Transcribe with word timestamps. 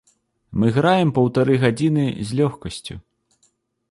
Мы 0.61 0.71
граем 0.77 1.09
паўтары 1.17 1.59
гадзіны 1.65 2.05
з 2.29 2.39
лёгкасцю! 2.39 2.95